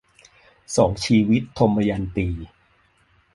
[0.75, 2.27] สองชีวิต- ทมยันตี